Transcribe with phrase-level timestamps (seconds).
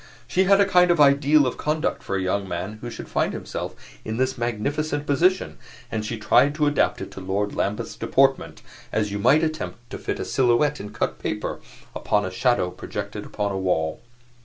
[0.27, 3.33] She had a kind of ideal of conduct for a young man who should find
[3.33, 5.59] himself in this magnificent position,
[5.91, 9.99] and she tried to adapt it to Lord Lambeth's deportment as you might attempt to
[9.99, 11.59] fit a silhouette in cut paper
[11.95, 13.99] upon a shadow projected upon a wall.